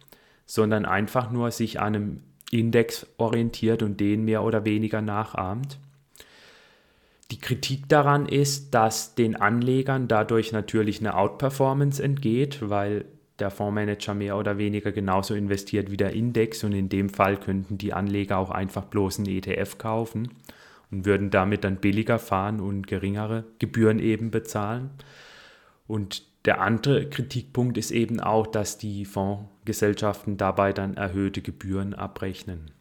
sondern 0.45 0.85
einfach 0.85 1.31
nur 1.31 1.49
sich 1.49 1.79
an 1.79 1.95
einem 1.95 2.23
Index 2.51 3.07
orientiert 3.17 3.81
und 3.81 3.99
den 3.99 4.23
mehr 4.23 4.43
oder 4.43 4.65
weniger 4.65 5.01
nachahmt. 5.01 5.79
Die 7.31 7.39
Kritik 7.39 7.89
daran 7.89 8.27
ist, 8.27 8.73
dass 8.75 9.15
den 9.15 9.35
Anlegern 9.35 10.07
dadurch 10.07 10.51
natürlich 10.51 10.99
eine 10.99 11.15
Outperformance 11.15 12.01
entgeht, 12.01 12.59
weil 12.61 13.05
der 13.39 13.51
Fondsmanager 13.51 14.13
mehr 14.13 14.37
oder 14.37 14.57
weniger 14.57 14.91
genauso 14.91 15.33
investiert 15.33 15.91
wie 15.91 15.97
der 15.97 16.13
Index 16.13 16.63
und 16.63 16.71
in 16.71 16.87
dem 16.89 17.09
Fall 17.09 17.37
könnten 17.37 17.77
die 17.77 17.93
Anleger 17.93 18.37
auch 18.37 18.51
einfach 18.51 18.85
bloß 18.85 19.19
einen 19.19 19.27
ETF 19.27 19.77
kaufen 19.77 20.29
und 20.91 21.05
würden 21.05 21.31
damit 21.31 21.63
dann 21.63 21.77
billiger 21.77 22.19
fahren 22.19 22.61
und 22.61 22.87
geringere 22.87 23.43
Gebühren 23.59 23.99
eben 23.99 24.31
bezahlen. 24.31 24.91
Und 25.87 26.23
der 26.45 26.61
andere 26.61 27.09
Kritikpunkt 27.09 27.77
ist 27.77 27.91
eben 27.91 28.19
auch, 28.19 28.47
dass 28.47 28.77
die 28.77 29.03
Fondsgesellschaften 29.03 30.37
dabei 30.37 30.73
dann 30.73 30.95
erhöhte 30.95 31.41
Gebühren 31.41 31.93
abrechnen. 31.93 32.71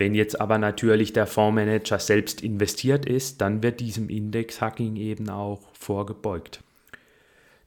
Wenn 0.00 0.14
jetzt 0.14 0.40
aber 0.40 0.56
natürlich 0.56 1.12
der 1.12 1.26
Fondsmanager 1.26 1.98
selbst 1.98 2.40
investiert 2.40 3.04
ist, 3.04 3.42
dann 3.42 3.62
wird 3.62 3.80
diesem 3.80 4.08
Index-Hacking 4.08 4.96
eben 4.96 5.28
auch 5.28 5.60
vorgebeugt. 5.74 6.62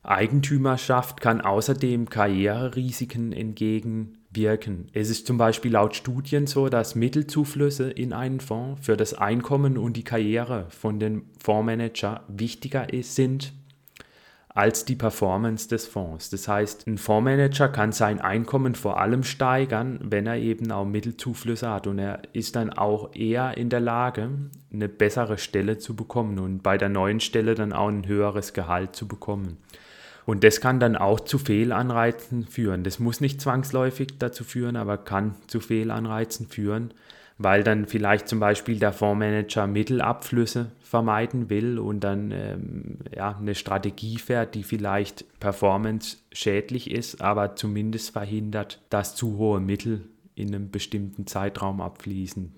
Eigentümerschaft 0.01 1.21
kann 1.21 1.41
außerdem 1.41 2.09
Karriererisiken 2.09 3.33
entgegenwirken. 3.33 4.87
Es 4.93 5.11
ist 5.11 5.27
zum 5.27 5.37
Beispiel 5.37 5.73
laut 5.73 5.95
Studien 5.95 6.47
so, 6.47 6.69
dass 6.69 6.95
Mittelzuflüsse 6.95 7.91
in 7.91 8.13
einen 8.13 8.39
Fonds 8.39 8.83
für 8.83 8.97
das 8.97 9.13
Einkommen 9.13 9.77
und 9.77 9.95
die 9.95 10.03
Karriere 10.03 10.65
von 10.69 10.99
dem 10.99 11.25
Fondsmanager 11.37 12.23
wichtiger 12.29 12.87
sind 13.01 13.53
als 14.53 14.85
die 14.85 14.95
Performance 14.95 15.67
des 15.67 15.87
Fonds. 15.87 16.29
Das 16.29 16.47
heißt, 16.47 16.85
ein 16.85 16.99
Fondsmanager 16.99 17.69
kann 17.69 17.91
sein 17.91 18.21
Einkommen 18.21 18.75
vor 18.75 18.99
allem 18.99 19.23
steigern, 19.23 19.99
wenn 20.03 20.27
er 20.27 20.37
eben 20.37 20.71
auch 20.71 20.85
Mittelzuflüsse 20.85 21.69
hat 21.69 21.87
und 21.87 21.97
er 21.97 22.21
ist 22.33 22.55
dann 22.55 22.69
auch 22.71 23.15
eher 23.15 23.57
in 23.57 23.69
der 23.69 23.79
Lage, 23.79 24.29
eine 24.71 24.89
bessere 24.89 25.39
Stelle 25.39 25.79
zu 25.79 25.95
bekommen 25.95 26.37
und 26.37 26.61
bei 26.61 26.77
der 26.77 26.89
neuen 26.89 27.19
Stelle 27.19 27.55
dann 27.55 27.73
auch 27.73 27.87
ein 27.87 28.07
höheres 28.07 28.53
Gehalt 28.53 28.95
zu 28.95 29.07
bekommen. 29.07 29.57
Und 30.25 30.43
das 30.43 30.61
kann 30.61 30.79
dann 30.79 30.95
auch 30.95 31.19
zu 31.19 31.37
Fehlanreizen 31.37 32.47
führen. 32.47 32.83
Das 32.83 32.99
muss 32.99 33.21
nicht 33.21 33.41
zwangsläufig 33.41 34.19
dazu 34.19 34.43
führen, 34.43 34.75
aber 34.75 34.97
kann 34.97 35.35
zu 35.47 35.59
Fehlanreizen 35.59 36.47
führen, 36.47 36.93
weil 37.37 37.63
dann 37.63 37.87
vielleicht 37.87 38.27
zum 38.27 38.39
Beispiel 38.39 38.79
der 38.79 38.93
Fondsmanager 38.93 39.67
Mittelabflüsse 39.67 40.71
vermeiden 40.93 41.49
will 41.49 41.79
und 41.79 42.01
dann 42.01 42.29
ähm, 42.29 42.99
ja, 43.15 43.35
eine 43.35 43.55
Strategie 43.55 44.19
fährt, 44.19 44.53
die 44.53 44.61
vielleicht 44.61 45.25
performance 45.39 46.17
schädlich 46.31 46.91
ist, 46.91 47.19
aber 47.19 47.55
zumindest 47.55 48.11
verhindert, 48.11 48.79
dass 48.91 49.15
zu 49.15 49.39
hohe 49.39 49.59
Mittel 49.59 50.07
in 50.35 50.53
einem 50.53 50.69
bestimmten 50.69 51.25
Zeitraum 51.25 51.81
abfließen. 51.81 52.53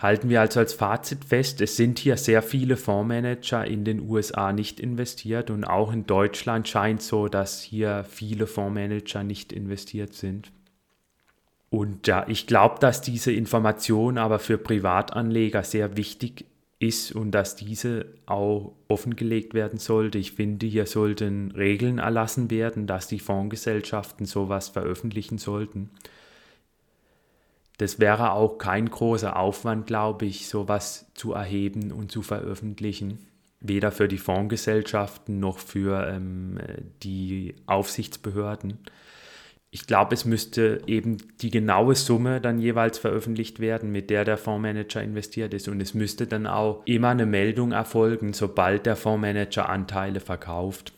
Halten 0.00 0.28
wir 0.28 0.40
also 0.40 0.58
als 0.58 0.72
Fazit 0.72 1.24
fest, 1.24 1.60
es 1.60 1.76
sind 1.76 2.00
hier 2.00 2.16
sehr 2.16 2.42
viele 2.42 2.76
Fondsmanager 2.76 3.64
in 3.64 3.84
den 3.84 4.00
USA 4.00 4.52
nicht 4.52 4.80
investiert 4.80 5.50
und 5.50 5.62
auch 5.62 5.92
in 5.92 6.04
Deutschland 6.08 6.66
scheint 6.66 7.00
so, 7.00 7.28
dass 7.28 7.62
hier 7.62 8.02
viele 8.02 8.48
Fondsmanager 8.48 9.22
nicht 9.22 9.52
investiert 9.52 10.14
sind. 10.14 10.50
Und 11.70 12.08
ja, 12.08 12.26
ich 12.28 12.48
glaube, 12.48 12.80
dass 12.80 13.00
diese 13.00 13.32
Information 13.32 14.18
aber 14.18 14.40
für 14.40 14.58
Privatanleger 14.58 15.62
sehr 15.62 15.96
wichtig 15.96 16.44
ist 16.80 17.12
und 17.12 17.30
dass 17.30 17.56
diese 17.56 18.06
auch 18.26 18.72
offengelegt 18.88 19.54
werden 19.54 19.78
sollte. 19.78 20.18
Ich 20.18 20.32
finde, 20.32 20.66
hier 20.66 20.86
sollten 20.86 21.52
Regeln 21.52 21.98
erlassen 21.98 22.50
werden, 22.50 22.86
dass 22.86 23.06
die 23.06 23.20
Fondsgesellschaften 23.20 24.26
sowas 24.26 24.70
veröffentlichen 24.70 25.38
sollten. 25.38 25.90
Das 27.76 27.98
wäre 27.98 28.32
auch 28.32 28.58
kein 28.58 28.90
großer 28.90 29.38
Aufwand, 29.38 29.86
glaube 29.86 30.26
ich, 30.26 30.48
sowas 30.48 31.06
zu 31.14 31.34
erheben 31.34 31.92
und 31.92 32.10
zu 32.10 32.22
veröffentlichen. 32.22 33.18
Weder 33.60 33.92
für 33.92 34.08
die 34.08 34.18
Fondsgesellschaften 34.18 35.38
noch 35.38 35.58
für 35.58 36.06
ähm, 36.08 36.58
die 37.02 37.54
Aufsichtsbehörden. 37.66 38.78
Ich 39.72 39.86
glaube, 39.86 40.14
es 40.14 40.24
müsste 40.24 40.82
eben 40.86 41.18
die 41.40 41.50
genaue 41.50 41.94
Summe 41.94 42.40
dann 42.40 42.58
jeweils 42.58 42.98
veröffentlicht 42.98 43.60
werden, 43.60 43.92
mit 43.92 44.10
der 44.10 44.24
der 44.24 44.36
Fondsmanager 44.36 45.00
investiert 45.00 45.54
ist. 45.54 45.68
Und 45.68 45.80
es 45.80 45.94
müsste 45.94 46.26
dann 46.26 46.48
auch 46.48 46.82
immer 46.86 47.10
eine 47.10 47.26
Meldung 47.26 47.70
erfolgen, 47.70 48.32
sobald 48.32 48.86
der 48.86 48.96
Fondsmanager 48.96 49.68
Anteile 49.68 50.18
verkauft. 50.18 50.92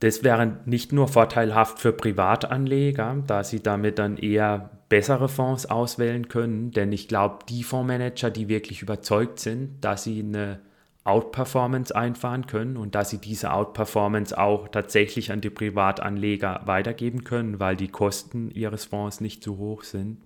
Das 0.00 0.22
wäre 0.22 0.58
nicht 0.66 0.92
nur 0.92 1.08
vorteilhaft 1.08 1.80
für 1.80 1.92
Privatanleger, 1.92 3.24
da 3.26 3.42
sie 3.42 3.60
damit 3.60 3.98
dann 3.98 4.18
eher 4.18 4.70
bessere 4.88 5.28
Fonds 5.28 5.66
auswählen 5.66 6.28
können, 6.28 6.70
denn 6.70 6.92
ich 6.92 7.08
glaube, 7.08 7.38
die 7.48 7.64
Fondsmanager, 7.64 8.30
die 8.30 8.48
wirklich 8.48 8.82
überzeugt 8.82 9.40
sind, 9.40 9.84
dass 9.84 10.04
sie 10.04 10.20
eine 10.20 10.60
Outperformance 11.06 11.94
einfahren 11.94 12.46
können 12.46 12.76
und 12.76 12.94
dass 12.94 13.10
sie 13.10 13.18
diese 13.18 13.52
Outperformance 13.52 14.36
auch 14.36 14.68
tatsächlich 14.68 15.32
an 15.32 15.40
die 15.40 15.50
Privatanleger 15.50 16.62
weitergeben 16.64 17.24
können, 17.24 17.60
weil 17.60 17.76
die 17.76 17.88
Kosten 17.88 18.50
ihres 18.50 18.86
Fonds 18.86 19.20
nicht 19.20 19.42
zu 19.42 19.58
hoch 19.58 19.84
sind. 19.84 20.18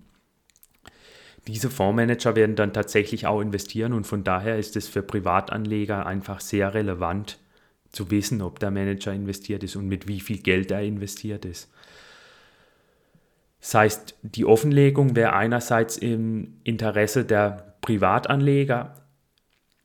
Diese 1.47 1.69
Fondsmanager 1.69 2.35
werden 2.35 2.55
dann 2.55 2.73
tatsächlich 2.73 3.25
auch 3.25 3.41
investieren 3.41 3.93
und 3.93 4.05
von 4.05 4.23
daher 4.23 4.57
ist 4.57 4.75
es 4.75 4.87
für 4.87 5.01
Privatanleger 5.01 6.05
einfach 6.05 6.39
sehr 6.39 6.73
relevant 6.73 7.39
zu 7.91 8.11
wissen, 8.11 8.41
ob 8.41 8.59
der 8.59 8.71
Manager 8.71 9.11
investiert 9.11 9.63
ist 9.63 9.75
und 9.75 9.87
mit 9.87 10.07
wie 10.07 10.19
viel 10.19 10.37
Geld 10.37 10.71
er 10.71 10.83
investiert 10.83 11.45
ist. 11.45 11.69
Das 13.59 13.75
heißt, 13.75 14.15
die 14.23 14.45
Offenlegung 14.45 15.15
wäre 15.15 15.33
einerseits 15.33 15.97
im 15.97 16.55
Interesse 16.63 17.25
der 17.25 17.75
Privatanleger. 17.81 18.95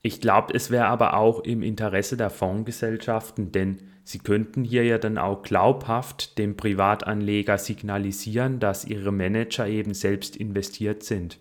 Ich 0.07 0.21
glaube, 0.21 0.55
es 0.55 0.71
wäre 0.71 0.87
aber 0.87 1.16
auch 1.16 1.40
im 1.40 1.64
Interesse 1.64 2.16
der 2.16 2.31
Fondsgesellschaften, 2.31 3.51
denn 3.51 3.79
sie 4.05 4.21
könnten 4.21 4.62
hier 4.62 4.85
ja 4.85 4.99
dann 4.99 5.19
auch 5.19 5.42
glaubhaft 5.42 6.38
dem 6.38 6.57
Privatanleger 6.57 7.59
signalisieren, 7.59 8.61
dass 8.61 8.85
ihre 8.85 9.11
Manager 9.11 9.66
eben 9.66 9.95
selbst 9.95 10.37
investiert 10.37 11.03
sind. 11.03 11.40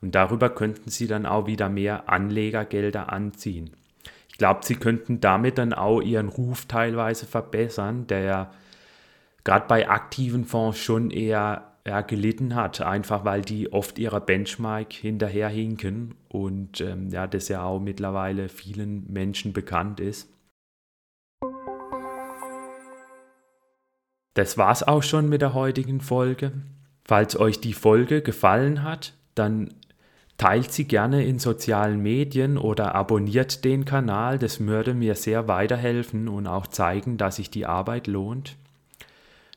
Und 0.00 0.14
darüber 0.14 0.48
könnten 0.48 0.90
sie 0.90 1.08
dann 1.08 1.26
auch 1.26 1.48
wieder 1.48 1.68
mehr 1.68 2.08
Anlegergelder 2.08 3.12
anziehen. 3.12 3.70
Ich 4.28 4.38
glaube, 4.38 4.60
sie 4.62 4.76
könnten 4.76 5.18
damit 5.18 5.58
dann 5.58 5.72
auch 5.72 6.00
ihren 6.00 6.28
Ruf 6.28 6.66
teilweise 6.66 7.26
verbessern, 7.26 8.06
der 8.06 8.20
ja 8.20 8.52
gerade 9.42 9.66
bei 9.66 9.88
aktiven 9.88 10.44
Fonds 10.44 10.78
schon 10.78 11.10
eher 11.10 11.72
ja, 11.88 12.02
gelitten 12.02 12.54
hat, 12.54 12.82
einfach 12.82 13.24
weil 13.24 13.40
die 13.40 13.72
oft 13.72 13.98
ihrer 13.98 14.20
Benchmark 14.20 14.92
hinterherhinken 14.92 16.14
und 16.28 16.82
ähm, 16.82 17.08
ja, 17.08 17.26
das 17.26 17.48
ja 17.48 17.62
auch 17.62 17.80
mittlerweile 17.80 18.50
vielen 18.50 19.10
Menschen 19.10 19.54
bekannt 19.54 19.98
ist. 19.98 20.30
Das 24.34 24.58
war's 24.58 24.82
auch 24.82 25.02
schon 25.02 25.30
mit 25.30 25.40
der 25.40 25.54
heutigen 25.54 26.02
Folge. 26.02 26.52
Falls 27.06 27.40
euch 27.40 27.58
die 27.58 27.72
Folge 27.72 28.20
gefallen 28.20 28.82
hat, 28.82 29.14
dann 29.34 29.72
teilt 30.36 30.70
sie 30.70 30.84
gerne 30.84 31.24
in 31.24 31.38
sozialen 31.38 32.02
Medien 32.02 32.58
oder 32.58 32.94
abonniert 32.94 33.64
den 33.64 33.86
Kanal. 33.86 34.38
Das 34.38 34.60
würde 34.60 34.92
mir 34.92 35.14
sehr 35.14 35.48
weiterhelfen 35.48 36.28
und 36.28 36.46
auch 36.46 36.66
zeigen, 36.66 37.16
dass 37.16 37.36
sich 37.36 37.50
die 37.50 37.64
Arbeit 37.64 38.06
lohnt. 38.06 38.58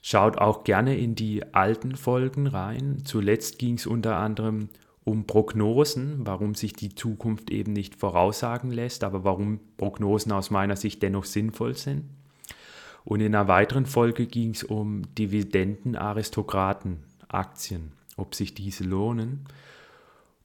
Schaut 0.01 0.39
auch 0.39 0.63
gerne 0.63 0.97
in 0.97 1.15
die 1.15 1.53
alten 1.53 1.95
Folgen 1.95 2.47
rein. 2.47 3.03
Zuletzt 3.05 3.59
ging 3.59 3.75
es 3.75 3.85
unter 3.85 4.17
anderem 4.17 4.69
um 5.03 5.25
Prognosen, 5.25 6.25
warum 6.25 6.55
sich 6.55 6.73
die 6.73 6.95
Zukunft 6.95 7.51
eben 7.51 7.73
nicht 7.73 7.95
voraussagen 7.95 8.71
lässt, 8.71 9.03
aber 9.03 9.23
warum 9.23 9.59
Prognosen 9.77 10.31
aus 10.31 10.49
meiner 10.51 10.75
Sicht 10.75 11.03
dennoch 11.03 11.25
sinnvoll 11.25 11.75
sind. 11.75 12.05
Und 13.03 13.19
in 13.21 13.35
einer 13.35 13.47
weiteren 13.47 13.87
Folge 13.87 14.27
ging 14.27 14.51
es 14.51 14.63
um 14.63 15.03
Dividendenaristokraten-Aktien, 15.15 17.93
ob 18.15 18.35
sich 18.35 18.53
diese 18.53 18.83
lohnen. 18.83 19.45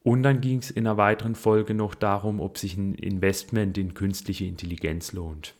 Und 0.03 0.23
dann 0.23 0.41
ging 0.41 0.57
es 0.59 0.71
in 0.71 0.87
einer 0.87 0.97
weiteren 0.97 1.35
Folge 1.35 1.73
noch 1.73 1.93
darum, 1.93 2.39
ob 2.39 2.57
sich 2.57 2.77
ein 2.77 2.95
Investment 2.95 3.77
in 3.77 3.93
künstliche 3.93 4.45
Intelligenz 4.45 5.11
lohnt. 5.13 5.53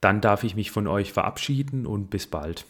Dann 0.00 0.20
darf 0.20 0.44
ich 0.44 0.56
mich 0.56 0.70
von 0.70 0.86
euch 0.86 1.12
verabschieden 1.12 1.86
und 1.86 2.10
bis 2.10 2.26
bald. 2.26 2.66